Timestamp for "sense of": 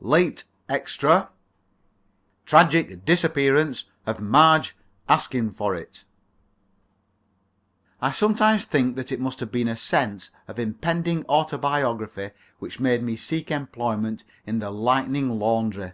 9.76-10.58